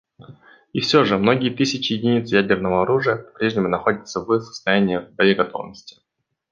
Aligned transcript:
И 0.73 0.79
все 0.79 1.05
же 1.05 1.19
многие 1.19 1.51
тысячи 1.51 1.93
единиц 1.93 2.31
ядерного 2.31 2.81
оружия 2.81 3.17
попрежнему 3.17 3.67
находятся 3.67 4.19
в 4.21 4.39
состоянии 4.39 4.97
боеготовности. 4.97 6.01